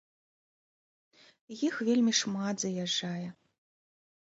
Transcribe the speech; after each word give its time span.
Іх 1.69 1.75
вельмі 1.91 2.13
шмат 2.23 2.55
заязджае. 2.67 3.27